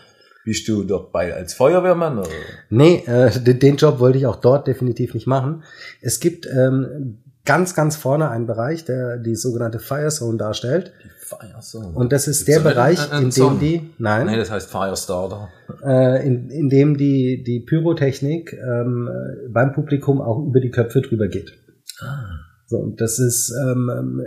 [0.46, 2.20] Bist du dabei als Feuerwehrmann?
[2.20, 2.30] Oder?
[2.70, 5.64] Nee, äh, den Job wollte ich auch dort definitiv nicht machen.
[6.02, 10.92] Es gibt ähm, ganz, ganz vorne einen Bereich, der die sogenannte Firezone darstellt.
[11.04, 11.96] Die Firezone.
[11.96, 14.28] Und das ist Gibt's der Bereich, in dem die, nein.
[14.28, 15.50] Nee, das heißt Firestarter.
[15.84, 19.10] Äh, in, in dem die, die Pyrotechnik ähm,
[19.50, 21.54] beim Publikum auch über die Köpfe drüber geht.
[22.02, 22.26] Ah.
[22.68, 24.24] So, und das ist, ähm, ähm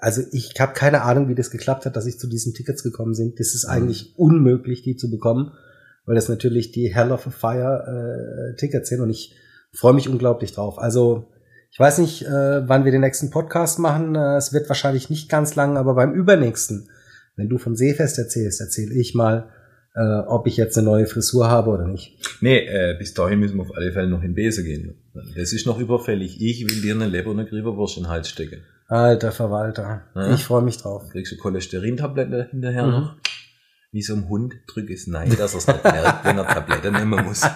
[0.00, 3.14] also ich habe keine Ahnung, wie das geklappt hat, dass ich zu diesen Tickets gekommen
[3.16, 3.34] bin.
[3.38, 3.72] Das ist mhm.
[3.72, 5.52] eigentlich unmöglich, die zu bekommen,
[6.04, 9.34] weil das natürlich die Hell of a Fire äh, Tickets sind und ich
[9.72, 10.78] freue mich unglaublich drauf.
[10.78, 11.28] Also
[11.74, 14.14] Ich weiß nicht, äh, wann wir den nächsten Podcast machen.
[14.14, 16.88] Äh, es wird wahrscheinlich nicht ganz lang, aber beim übernächsten,
[17.34, 19.48] wenn du vom Seefest erzählst, erzähle ich mal,
[19.96, 22.16] äh, ob ich jetzt eine neue Frisur habe oder nicht.
[22.40, 24.94] Nee, äh, bis dahin müssen wir auf alle Fälle noch in Bese gehen.
[25.36, 26.40] Das ist noch überfällig.
[26.40, 28.62] Ich will dir eine Leber und eine Grieberwurst in den Hals stecken.
[28.86, 30.32] Alter Verwalter, Ja.
[30.32, 31.02] ich freue mich drauf.
[31.02, 32.90] Dann kriegst du Cholesterintablette hinterher Mhm.
[32.92, 33.16] noch.
[33.90, 36.92] Wie so ein Hund drück es nein, dass er es nicht merkt, wenn er Tablette
[36.92, 37.42] nehmen muss.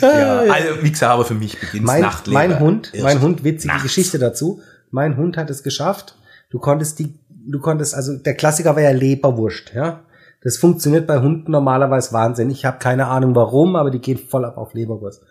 [0.02, 2.34] ja, also, wie gesagt, aber für mich beginnt mein, Nachtleben.
[2.34, 3.82] mein Hund, erst mein Hund, witzige nachts.
[3.84, 4.60] Geschichte dazu.
[4.90, 6.14] Mein Hund hat es geschafft.
[6.50, 10.00] Du konntest die, du konntest, also der Klassiker war ja Leberwurst, ja.
[10.42, 12.58] Das funktioniert bei Hunden normalerweise wahnsinnig.
[12.58, 15.22] Ich habe keine Ahnung warum, aber die gehen voll ab auf Leberwurst.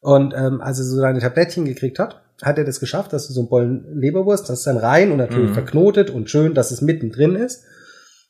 [0.00, 3.32] Und ähm, als er so seine Tablettchen gekriegt hat, hat er das geschafft, dass du
[3.32, 5.54] so ein Bollen Leberwurst, das ist dann rein und natürlich Mhm.
[5.54, 7.64] verknotet und schön, dass es mittendrin ist.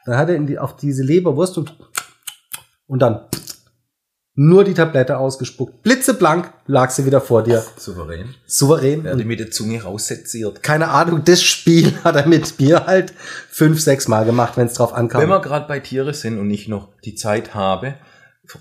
[0.07, 1.77] Dann hat er in die, auf diese Leberwurst und,
[2.87, 3.21] und dann
[4.37, 5.83] nur die Tablette ausgespuckt.
[5.83, 7.65] Blitzeblank lag sie wieder vor dir.
[7.77, 8.35] Souverän.
[8.47, 9.05] Souverän.
[9.05, 10.63] Werde mit der Zunge rausseziert.
[10.63, 13.13] keine Ahnung, das Spiel hat er mit mir halt
[13.49, 15.23] fünf, sechs Mal gemacht, wenn es drauf ankam.
[15.23, 17.95] Wenn wir gerade bei Tiere sind und ich noch die Zeit habe,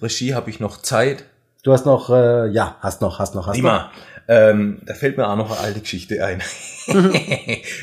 [0.02, 1.26] Regie habe ich noch Zeit.
[1.64, 3.64] du hast noch, äh, ja, hast noch, hast noch, hast noch.
[3.64, 3.92] Prima.
[4.28, 6.42] Ähm, da fällt mir auch noch eine alte Geschichte ein.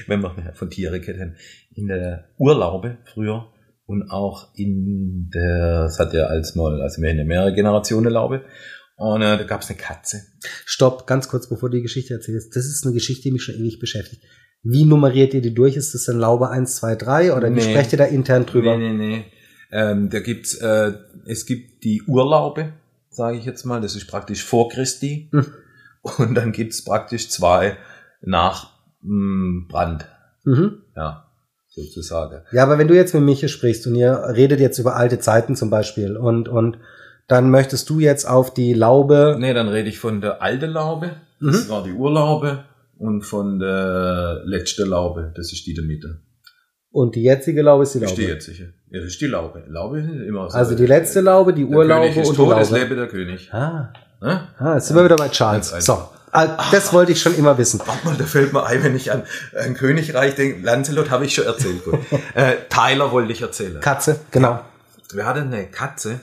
[0.06, 1.36] Wenn wir von Tiere kennen.
[1.74, 3.48] In der Urlaube früher
[3.90, 8.10] und auch in der, das hat ja als mal, also wir haben ja mehrere Generationen
[8.12, 8.44] Laube.
[8.96, 10.22] Und äh, da gab es eine Katze.
[10.66, 12.54] Stopp, ganz kurz, bevor du die Geschichte erzählst.
[12.54, 14.22] Das ist eine Geschichte, die mich schon ewig beschäftigt.
[14.62, 15.76] Wie nummeriert ihr die durch?
[15.76, 17.62] Ist das dann Laube 1, 2, 3 oder wie Nee.
[17.62, 18.76] sprecht ihr da intern drüber?
[18.76, 19.24] Nee, nee, nee.
[19.72, 20.92] Ähm, da gibt's, äh,
[21.26, 22.74] es gibt die Urlaube,
[23.08, 25.30] sage ich jetzt mal, das ist praktisch vor Christi.
[25.32, 25.46] Hm.
[26.18, 27.76] Und dann gibt's praktisch zwei
[28.22, 28.72] nach
[29.02, 30.06] mh, Brand,
[30.44, 30.82] Mhm.
[30.96, 31.29] ja,
[31.70, 32.42] sozusagen.
[32.52, 35.56] Ja, aber wenn du jetzt mit Miche sprichst und ihr redet jetzt über alte Zeiten
[35.56, 36.78] zum Beispiel und, und
[37.28, 41.12] dann möchtest du jetzt auf die Laube, Nee, dann rede ich von der alte Laube,
[41.42, 41.52] Mhm.
[41.52, 42.64] das war die Urlaube,
[42.98, 46.20] und von der letzte Laube, das ist die der Mitte.
[46.90, 48.12] und die jetzige Laube ist die Laube.
[48.12, 48.66] stehe jetzt sicher.
[48.90, 49.62] Ja, das ist die Laube.
[49.68, 50.58] Laube ist immer so.
[50.58, 52.82] Also die letzte Laube, die Urlaube König ist und die tot, es Laube.
[52.82, 53.48] lebe der König.
[53.54, 54.48] Ah, Ne?
[54.58, 55.70] ah, jetzt sind wir wieder bei Charles.
[55.78, 55.96] So,
[56.32, 57.80] das wollte ich schon immer wissen.
[57.84, 59.24] Warte mal, da fällt mir ein, wenn ich an
[59.58, 60.64] ein Königreich denke.
[60.64, 61.84] Lancelot habe ich schon erzählt.
[61.84, 61.98] Gut.
[62.34, 63.80] äh, Tyler wollte ich erzählen.
[63.80, 64.60] Katze, genau.
[65.12, 66.20] Wir hatten eine Katze.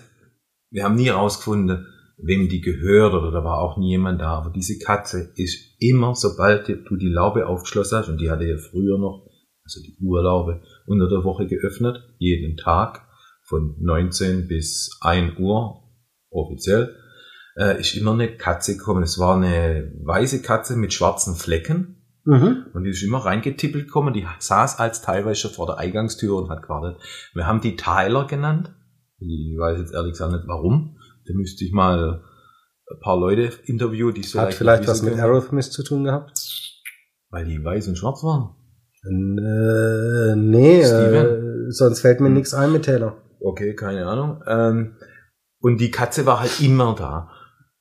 [0.70, 4.38] Wir haben nie herausgefunden, wem die gehört oder da war auch nie jemand da.
[4.38, 8.58] Aber diese Katze ist immer, sobald du die Laube aufgeschlossen hast, und die hatte ja
[8.58, 9.28] früher noch,
[9.64, 13.06] also die Urlaube, unter der Woche geöffnet, jeden Tag
[13.48, 15.84] von 19 bis 1 Uhr
[16.30, 16.96] offiziell,
[17.58, 19.04] äh, ist immer eine Katze gekommen.
[19.04, 21.94] Es war eine weiße Katze mit schwarzen Flecken.
[22.26, 22.66] Mhm.
[22.74, 24.14] Und die ist immer reingetippelt gekommen.
[24.14, 27.02] Die saß als teilweise schon vor der Eingangstür und hat gewartet.
[27.34, 28.74] Wir haben die Tyler genannt.
[29.20, 30.98] Ich weiß jetzt ehrlich gesagt nicht warum.
[31.26, 32.22] Da müsste ich mal
[32.90, 35.16] ein paar Leute interviewen, die so Hat leicht vielleicht was mit.
[35.18, 36.32] Aerosmith zu tun gehabt?
[37.30, 38.56] Weil die weiß und schwarz waren.
[39.04, 42.34] Äh, nee, äh, sonst fällt mir Hm.
[42.36, 43.18] nichts ein mit Taylor.
[43.40, 44.42] Okay, keine Ahnung.
[44.48, 44.96] Ähm,
[45.60, 47.32] und die Katze war halt immer da.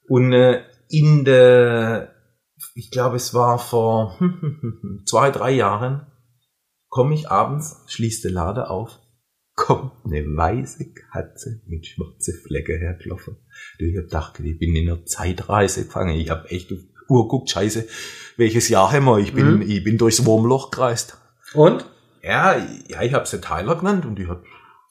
[0.09, 2.15] Und äh, in der,
[2.75, 4.19] ich glaube, es war vor
[5.07, 6.07] zwei, drei Jahren,
[6.89, 8.99] komme ich abends, schließt der Lade auf,
[9.55, 13.37] kommt eine weiße Katze mit schwarze Flecke hergelaufen.
[13.79, 16.15] Du, Ich hab gedacht, ich bin in einer Zeitreise gefangen.
[16.17, 17.87] Ich hab echt auf Uhr geguckt, scheiße,
[18.37, 19.19] welches Jahr haben wir?
[19.19, 19.63] Ich bin, Mhm.
[19.63, 21.17] ich bin durchs Wurmloch gereist.
[21.55, 21.85] Und?
[22.23, 22.57] Ja,
[22.89, 24.43] ja, ich habe sie Tyler genannt und die hat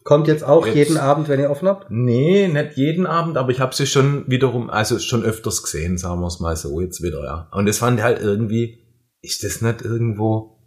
[0.06, 1.88] Kommt jetzt auch Jetzt- jeden Abend, wenn ihr offen habt?
[1.90, 6.22] Nee, nicht jeden Abend, aber ich habe sie schon wiederum, also schon öfters gesehen, sagen
[6.22, 7.50] wir es mal so, jetzt wieder, ja.
[7.52, 8.86] Und das fand ich halt irgendwie,
[9.22, 10.60] ist das nicht irgendwo,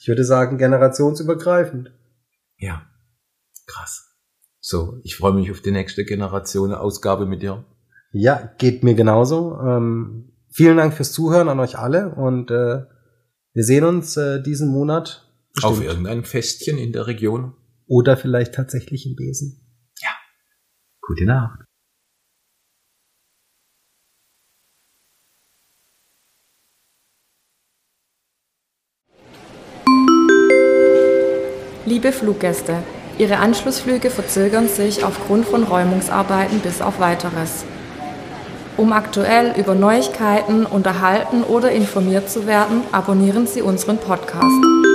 [0.00, 1.92] Ich würde sagen, generationsübergreifend.
[2.58, 2.82] ja,
[3.66, 4.10] krass.
[4.60, 7.64] So, ich freue mich auf die nächste Generation Ausgabe mit dir.
[8.12, 9.56] Ja, geht mir genauso.
[9.60, 12.82] Ähm, vielen Dank fürs Zuhören an euch alle und äh,
[13.52, 15.28] wir sehen uns äh, diesen Monat
[15.62, 15.86] Auf bestimmt.
[15.90, 17.54] irgendein Festchen in der Region.
[17.86, 19.60] Oder vielleicht tatsächlich im Besen.
[21.06, 21.60] Gute Nacht.
[31.86, 32.82] Liebe Fluggäste,
[33.18, 37.64] Ihre Anschlussflüge verzögern sich aufgrund von Räumungsarbeiten bis auf weiteres.
[38.78, 44.93] Um aktuell über Neuigkeiten unterhalten oder informiert zu werden, abonnieren Sie unseren Podcast.